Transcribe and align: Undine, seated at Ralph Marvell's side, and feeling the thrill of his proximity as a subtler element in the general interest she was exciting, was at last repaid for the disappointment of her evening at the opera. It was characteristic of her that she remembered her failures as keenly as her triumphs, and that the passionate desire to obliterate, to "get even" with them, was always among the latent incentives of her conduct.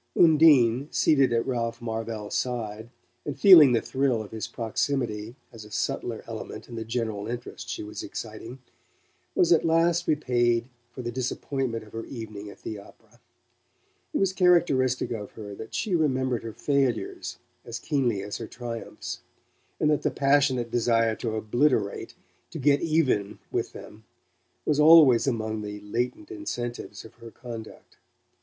Undine, 0.17 0.91
seated 0.91 1.31
at 1.31 1.45
Ralph 1.45 1.79
Marvell's 1.79 2.33
side, 2.33 2.89
and 3.23 3.39
feeling 3.39 3.73
the 3.73 3.81
thrill 3.83 4.23
of 4.23 4.31
his 4.31 4.47
proximity 4.47 5.35
as 5.51 5.63
a 5.63 5.69
subtler 5.69 6.23
element 6.25 6.67
in 6.67 6.73
the 6.73 6.83
general 6.83 7.27
interest 7.27 7.69
she 7.69 7.83
was 7.83 8.01
exciting, 8.01 8.57
was 9.35 9.53
at 9.53 9.63
last 9.63 10.07
repaid 10.07 10.67
for 10.89 11.03
the 11.03 11.11
disappointment 11.11 11.83
of 11.83 11.93
her 11.93 12.03
evening 12.05 12.49
at 12.49 12.63
the 12.63 12.79
opera. 12.79 13.19
It 14.11 14.17
was 14.17 14.33
characteristic 14.33 15.11
of 15.11 15.33
her 15.33 15.53
that 15.53 15.75
she 15.75 15.93
remembered 15.93 16.41
her 16.41 16.51
failures 16.53 17.37
as 17.63 17.77
keenly 17.77 18.23
as 18.23 18.37
her 18.37 18.47
triumphs, 18.47 19.21
and 19.79 19.91
that 19.91 20.01
the 20.01 20.09
passionate 20.09 20.71
desire 20.71 21.15
to 21.17 21.35
obliterate, 21.35 22.15
to 22.49 22.57
"get 22.57 22.81
even" 22.81 23.37
with 23.51 23.73
them, 23.73 24.03
was 24.65 24.79
always 24.79 25.27
among 25.27 25.61
the 25.61 25.79
latent 25.81 26.31
incentives 26.31 27.05
of 27.05 27.13
her 27.17 27.29
conduct. 27.29 27.97